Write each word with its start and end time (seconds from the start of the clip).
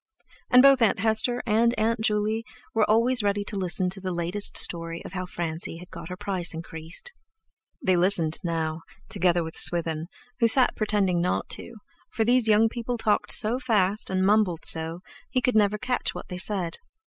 And 0.49 0.63
both 0.63 0.81
Aunt 0.81 0.97
Hester 1.01 1.43
and 1.45 1.75
Aunt 1.77 2.01
Juley 2.01 2.43
were 2.73 2.89
always 2.89 3.21
ready 3.21 3.43
to 3.43 3.55
listen 3.55 3.87
to 3.91 4.01
the 4.01 4.09
latest 4.09 4.57
story 4.57 5.05
of 5.05 5.13
how 5.13 5.27
Francie 5.27 5.77
had 5.77 5.91
got 5.91 6.09
her 6.09 6.17
price 6.17 6.55
increased. 6.55 7.13
They 7.85 7.95
listened 7.95 8.39
now, 8.43 8.81
together 9.09 9.43
with 9.43 9.55
Swithin, 9.59 10.07
who 10.39 10.47
sat 10.47 10.75
pretending 10.75 11.21
not 11.21 11.49
to, 11.49 11.75
for 12.09 12.25
these 12.25 12.47
young 12.47 12.67
people 12.67 12.97
talked 12.97 13.31
so 13.31 13.59
fast 13.59 14.09
and 14.09 14.25
mumbled 14.25 14.65
so, 14.65 15.01
he 15.29 15.39
never 15.53 15.77
could 15.77 15.85
catch 15.85 16.15
what 16.15 16.29
they 16.29 16.37
said. 16.39 16.79